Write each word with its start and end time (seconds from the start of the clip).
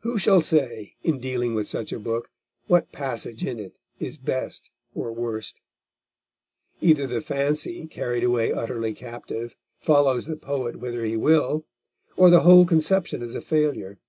Who 0.00 0.18
shall 0.18 0.40
say, 0.40 0.96
in 1.04 1.20
dealing 1.20 1.54
with 1.54 1.68
such 1.68 1.92
a 1.92 2.00
book, 2.00 2.28
what 2.66 2.90
passage 2.90 3.46
in 3.46 3.60
it 3.60 3.78
is 4.00 4.18
best 4.18 4.70
or 4.92 5.12
worst? 5.12 5.60
Either 6.80 7.06
the 7.06 7.20
fancy, 7.20 7.86
carried 7.86 8.24
away 8.24 8.52
utterly 8.52 8.92
captive, 8.92 9.54
follows 9.78 10.26
the 10.26 10.34
poet 10.36 10.80
whither 10.80 11.04
he 11.04 11.16
will, 11.16 11.64
or 12.16 12.28
the 12.28 12.40
whole 12.40 12.64
conception 12.66 13.22
is 13.22 13.36
a 13.36 13.40
failure. 13.40 14.00